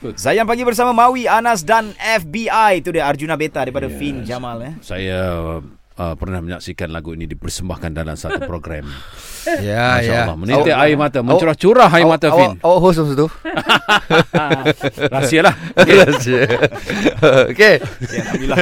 [0.00, 2.80] Zayan pagi bersama Mawi, Anas dan FBI.
[2.80, 4.00] Itu dia Arjuna Beta daripada yes.
[4.00, 4.72] Fin Jamal eh.
[4.80, 5.20] Saya
[6.00, 8.88] uh, pernah menyaksikan lagu ini dipersembahkan dalam satu program.
[9.60, 10.24] ya, ya.
[10.24, 10.40] Allah.
[10.40, 12.56] Menitik air mata, mencurah-curah air mata Fin.
[12.64, 13.28] Awak host masa tu?
[15.12, 15.54] Rahsia lah.
[15.76, 15.96] Okay.
[16.00, 16.40] Rahsia.
[17.52, 17.74] okay.
[18.08, 18.58] Ya, Alhamdulillah.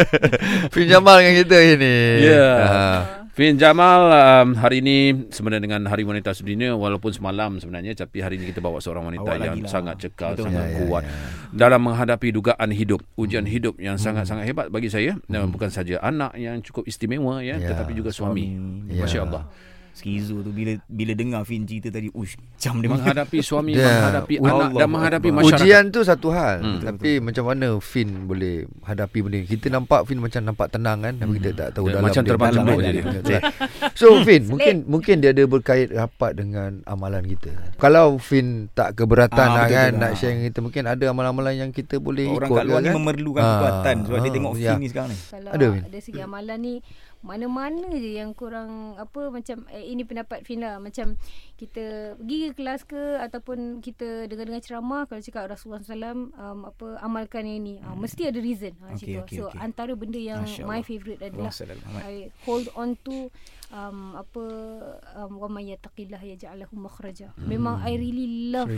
[0.74, 1.94] Fin Jamal dengan kita ini.
[2.18, 2.34] Ya.
[2.34, 2.54] Yeah.
[2.58, 3.17] Uh.
[3.38, 8.34] Fin Jamal um, hari ini sebenarnya dengan Hari Wanita Sedunia walaupun semalam sebenarnya tapi hari
[8.34, 10.50] ini kita bawa seorang wanita Awak yang sangat cekal, Betul.
[10.50, 11.54] sangat ya, kuat ya, ya.
[11.54, 13.54] dalam menghadapi dugaan hidup, ujian hmm.
[13.54, 14.50] hidup yang sangat-sangat hmm.
[14.50, 15.30] hebat bagi saya hmm.
[15.30, 18.58] dan bukan saja anak yang cukup istimewa ya, ya tetapi juga suami.
[18.58, 18.90] suami.
[18.90, 19.06] Ya.
[19.06, 19.42] Masya-Allah.
[19.98, 23.90] Skizo tu bila bila dengar Fin cerita tadi ush macam dia menghadapi suami yeah.
[23.90, 24.78] menghadapi Allah anak Allah.
[24.78, 25.38] dan menghadapi Allah.
[25.42, 25.66] masyarakat.
[25.66, 26.56] Ujian tu satu hal.
[26.62, 26.80] Hmm.
[26.86, 27.26] tapi betul.
[27.26, 28.54] macam mana Fin boleh
[28.86, 32.04] hadapi benda kita nampak Fin macam nampak tenang kan tapi kita tak tahu dia dalam
[32.06, 33.00] macam terbang tembok jadi.
[33.98, 37.50] so Fin mungkin mungkin dia ada berkait rapat dengan amalan kita.
[37.82, 41.70] Kalau Fin tak keberatan ah, lah kan nak share dengan kita mungkin ada amalan-amalan yang
[41.74, 42.92] kita boleh orang ikut kat luar kan?
[42.92, 44.70] ni memerlukan ah, kekuatan sebab ah, dia tengok ya.
[44.70, 45.18] Fin ni sekarang ni.
[45.18, 46.74] Kalau ada, ada segi amalan ni
[47.22, 50.78] mana-mana je yang kurang apa macam eh, ini pendapat Fina.
[50.78, 51.18] Macam
[51.58, 56.86] kita pergi ke kelas ke ataupun kita dengar-dengar ceramah kalau cakap Rasulullah SAW um, apa
[57.02, 57.74] amalkan yang ini.
[57.82, 58.72] Uh, mesti ada reason.
[58.86, 59.58] Ha, okay, okay, so okay.
[59.58, 61.50] antara benda yang my favourite adalah
[62.06, 63.32] I hold on to
[63.72, 64.44] um, apa
[65.18, 67.32] um, wa may yattaqillah yaj'alahu makhraja.
[67.36, 67.48] Hmm.
[67.48, 68.68] memang I really love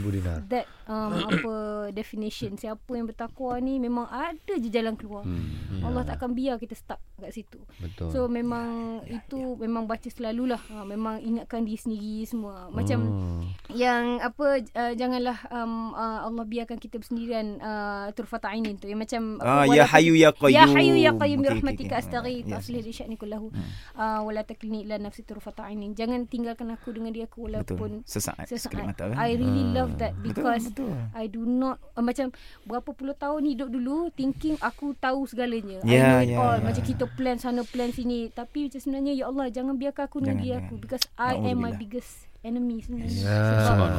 [0.50, 1.54] that um, apa
[1.94, 2.56] definition.
[2.58, 5.24] Siapa yang bertakwa ni memang ada je jalan keluar.
[5.26, 5.84] Hmm.
[5.84, 8.08] Allah tak akan biar kita stuck kat situ Betul.
[8.10, 9.60] so memang ya, ya, itu ya.
[9.62, 13.40] memang baca selalulah ha, memang ingatkan diri sendiri semua macam hmm.
[13.76, 19.00] yang apa uh, janganlah um, uh, Allah biarkan kita bersendirian uh, turfat ainin tu yang
[19.00, 22.56] macam ah, ya hayu ya qayyum ya hayu ya qayyum okay, rahmatika okay, okay.
[22.56, 23.70] aslih li sya'ni kullahu hmm.
[23.96, 28.08] uh, wala taklini ila nafsi turfat ainin jangan tinggalkan aku dengan dia aku walaupun betul.
[28.08, 28.80] sesaat, sesaat.
[28.80, 29.16] Mata, kan?
[29.18, 29.76] I really hmm.
[29.76, 31.20] love that because betul, betul.
[31.20, 32.32] I do not uh, macam
[32.64, 36.56] berapa puluh tahun hidup dulu thinking aku tahu segalanya yeah, I know it yeah, all
[36.56, 36.64] yeah.
[36.64, 40.38] macam kita plan sana plan sini tapi macam sebenarnya ya Allah jangan biarkan aku dengan
[40.42, 43.20] dia aku because I am my biggest enemy sebenarnya.
[43.20, 43.66] Yeah.
[43.66, 43.90] Sebab,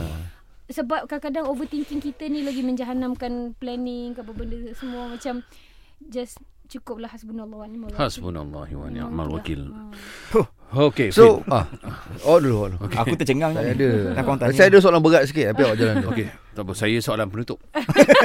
[0.72, 5.44] sebab kadang-kadang overthinking kita ni lagi menjahanamkan planning apa benda semua macam
[6.08, 6.40] just
[6.72, 8.00] cukuplah hasbunallah wa ni'mal wakil.
[8.00, 9.62] Hasbunallah wa ni'mal wakil.
[10.32, 10.48] Huh.
[10.72, 11.12] Okay.
[11.12, 11.68] So, ah.
[12.24, 12.72] Oh dulu.
[12.88, 12.98] Okay.
[13.04, 13.52] Aku tercengang.
[13.52, 13.90] Saya ada.
[14.56, 16.10] Saya ada soalan berat sikit tapi awak jalan dulu.
[16.16, 16.28] Okey.
[16.52, 17.60] Tak apa, saya soalan penutup.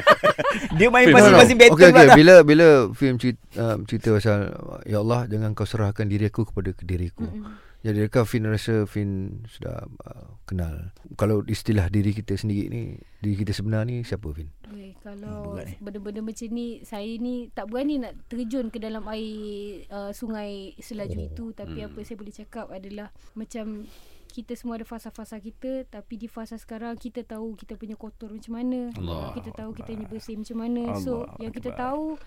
[0.79, 2.09] Dia main pasing-pasing battle okay, okay.
[2.19, 4.51] Bila bila film cerita, um, cerita pasal
[4.83, 7.23] ya Allah jangan kau serahkan diri aku kepada diriku.
[7.23, 7.66] Mm-hmm.
[7.87, 12.83] Jadi adakah Fin rasa Fin sudah uh, kenal Kalau istilah diri kita sendiri ni
[13.23, 14.51] Diri kita sebenar ni siapa Fin?
[14.67, 19.87] Okay, kalau hmm, benda-benda macam ni Saya ni tak berani nak terjun ke dalam air
[19.95, 21.29] uh, sungai selaju oh.
[21.31, 21.87] itu Tapi hmm.
[21.95, 23.87] apa saya boleh cakap adalah Macam
[24.27, 28.59] kita semua ada fasa-fasa kita Tapi di fasa sekarang kita tahu kita punya kotor macam
[28.59, 29.79] mana Allah Kita tahu Allah.
[29.79, 31.01] kita punya bersih macam mana Allah.
[31.07, 31.39] So Allah.
[31.39, 32.19] yang kita tahu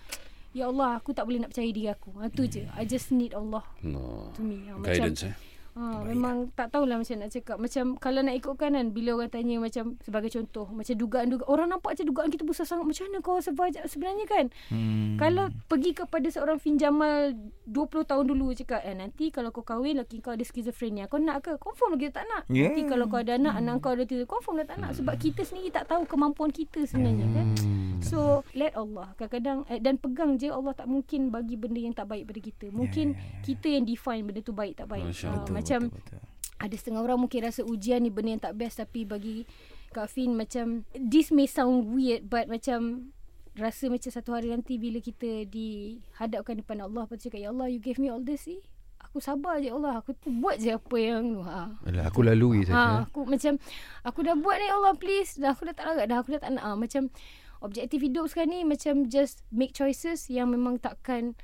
[0.50, 2.50] Ya Allah aku tak boleh nak percaya diri aku Itu hmm.
[2.50, 4.34] je I just need Allah no.
[4.34, 8.34] To me Guidance macam, eh Ha, memang tak tahulah macam nak cakap Macam kalau nak
[8.34, 12.42] ikutkan kan Bila orang tanya macam Sebagai contoh Macam dugaan-dugaan Orang nampak macam dugaan kita
[12.42, 15.14] besar sangat Macam mana kau survive sebenarnya kan hmm.
[15.22, 17.38] Kalau pergi kepada seorang Fin Jamal
[17.70, 21.46] 20 tahun dulu Cakap eh, nanti kalau kau kahwin Laki kau ada skizofrenia Kau nak
[21.46, 21.54] ke?
[21.62, 22.74] Confirm lagi tak nak yeah.
[22.74, 23.60] Nanti kalau kau ada anak hmm.
[23.62, 26.82] Anak kau ada tu Confirm lah tak nak Sebab kita sendiri tak tahu Kemampuan kita
[26.82, 27.46] sebenarnya kan?
[27.46, 27.56] hmm.
[27.62, 31.94] kan So let Allah Kadang-kadang eh, Dan pegang je Allah tak mungkin Bagi benda yang
[31.94, 33.42] tak baik pada kita Mungkin yeah, yeah, yeah.
[33.46, 36.20] kita yang define Benda tu baik tak baik Masya macam betul, betul.
[36.60, 39.44] ada setengah orang mungkin rasa ujian ni benda yang tak best tapi bagi
[39.90, 43.10] Kak Fin macam this may sound weird but macam
[43.58, 47.82] rasa macam satu hari nanti bila kita dihadapkan depan Allah pun cakap ya Allah you
[47.82, 48.62] gave me all this see
[49.02, 52.82] aku sabar je Allah aku buat je apa yang ha Alah, aku lalui saja ha,
[53.10, 53.58] aku macam
[54.06, 56.50] aku dah buat ni Allah please dah aku dah tak larat dah aku dah tak
[56.54, 56.78] nak ha.
[56.78, 57.10] macam
[57.58, 61.34] objektif hidup sekarang ni macam just make choices yang memang takkan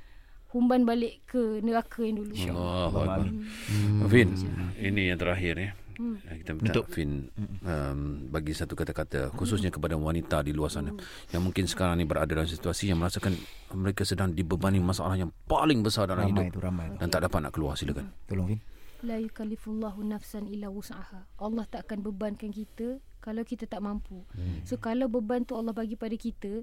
[0.55, 2.33] humban balik ke neraka yang dulu.
[2.55, 3.27] Allah.
[3.27, 4.07] Hmm.
[4.07, 4.31] Fin,
[4.79, 5.71] ini yang terakhir ya.
[5.97, 6.21] Hmm.
[6.21, 6.93] Kita minta Untuk.
[6.93, 7.25] Fin
[7.65, 11.33] um, bagi satu kata-kata khususnya kepada wanita di luar sana hmm.
[11.33, 13.33] yang mungkin sekarang ni berada dalam situasi yang merasakan
[13.73, 17.49] mereka sedang dibebani masalah yang paling besar dalam ramai hidup itu, ramai dan tak dapat
[17.49, 18.13] nak keluar silakan.
[18.13, 18.25] Hmm.
[18.29, 18.61] Tolong Fin.
[19.05, 21.25] La yukallifullahu nafsan illa wus'aha.
[21.41, 24.21] Allah tak akan bebankan kita kalau kita tak mampu.
[24.37, 24.61] Hmm.
[24.69, 26.61] So kalau beban tu Allah bagi pada kita,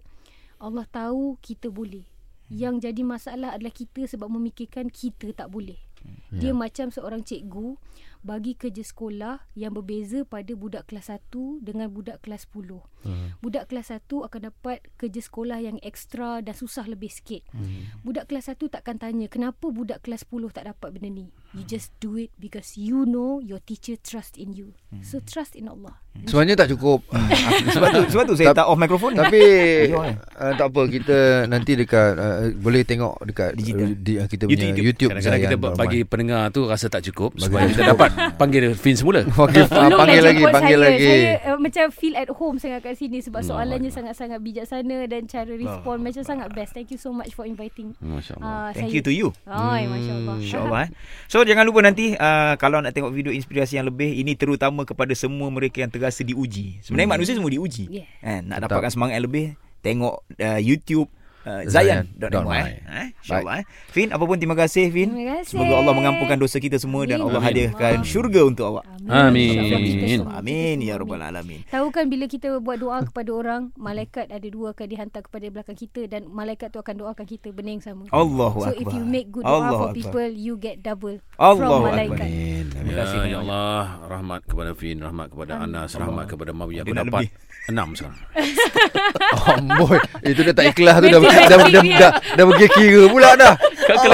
[0.63, 2.07] Allah tahu kita boleh.
[2.53, 5.81] Yang jadi masalah adalah kita sebab memikirkan kita tak boleh.
[6.05, 6.37] Hmm.
[6.37, 6.57] Dia yeah.
[6.57, 7.81] macam seorang cikgu
[8.25, 12.81] bagi kerja sekolah yang berbeza pada budak kelas 1 dengan budak kelas 10.
[13.05, 13.37] Hmm.
[13.41, 17.45] Budak kelas 1 akan dapat kerja sekolah yang ekstra dan susah lebih sikit.
[17.53, 17.89] Hmm.
[18.05, 21.27] Budak kelas 1 takkan tanya kenapa budak kelas 10 tak dapat benda ni.
[21.57, 24.77] You just do it because you know your teacher trust in you.
[24.93, 25.05] Hmm.
[25.05, 26.04] So trust in Allah.
[26.25, 27.03] Sebenarnya tak cukup.
[27.75, 29.13] sebab tu sebab tu saya tak off mikrofon.
[29.13, 29.43] Tapi
[29.93, 30.15] Jom, eh.
[30.39, 33.89] uh, tak apa kita nanti dekat uh, boleh tengok dekat Digital.
[33.91, 34.87] uh, di, uh, kita punya YouTube.
[34.87, 37.93] YouTube, Kadang-kadang kita Zayan bagi pendengar tu rasa tak cukup Bagi supaya kita cukup.
[37.99, 39.21] dapat panggil Fin semula.
[39.35, 40.87] Panggil, ah, Tolonglah panggil lagi, jemput panggil saya.
[40.89, 41.11] lagi.
[41.11, 43.97] Saya uh, macam feel at home sangat kat sini sebab Allah soalannya Allah.
[44.01, 46.71] sangat-sangat bijaksana dan cara respon macam sangat best.
[46.73, 47.93] Thank you so much for inviting.
[47.99, 48.47] Masya-Allah.
[48.47, 49.29] Uh, Thank you to you.
[49.45, 50.37] Oh, masya-Allah.
[50.41, 50.91] InsyaAllah eh.
[51.27, 55.11] So jangan lupa nanti uh, Kalau nak tengok video inspirasi yang lebih Ini terutama kepada
[55.17, 57.15] semua mereka yang terasa diuji Sebenarnya Hmm.
[57.17, 58.07] manusia semua diuji Yeah.
[58.21, 58.69] eh, Nak Mantap.
[58.71, 59.45] dapatkan semangat yang lebih
[59.81, 61.09] Tengok uh, YouTube
[61.45, 62.77] uh, Zayan Zayan.my eh.
[62.83, 63.09] eh.
[63.17, 63.65] InsyaAllah eh.
[63.89, 65.51] Fin, apa pun terima kasih Fin Terima kasih.
[65.51, 67.27] Semoga Allah mengampunkan dosa kita semua Dan Amin.
[67.27, 67.49] Allah Amin.
[67.51, 70.21] hadiahkan syurga untuk awak Amin.
[70.27, 74.73] Amin Ya Rabbal Alamin Tahu kan bila kita buat doa kepada orang, malaikat ada dua
[74.73, 78.05] akan dihantar kepada belakang kita dan malaikat tu akan doakan kita benda yang sama.
[78.11, 79.95] Allahu so Akbar if you make good doa Allahu for Akbar.
[79.95, 82.27] people, you get double Allahu from malaikat.
[82.27, 82.65] Amin.
[82.67, 83.41] Terima Ya, kasih ya banyak.
[83.45, 87.31] Allah Rahmat kepada Fin Rahmat kepada Anas Rahmat kepada Mawi Aku Dia nak dapat lebih.
[87.67, 88.19] enam sekarang
[89.55, 91.99] Amboi, itu dah tak ikhlas tu dah dah, dah, dah, dia.
[91.99, 93.55] dah, dah pergi kira pula dah.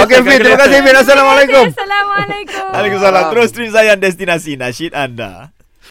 [0.04, 0.96] Okey Fin, terima kasih Fin.
[0.96, 1.64] Assalamualaikum.
[1.70, 2.66] Assalamualaikum.
[2.70, 5.54] Waalaikumsalam Terus stream Zayan Destinasi Nasyid anda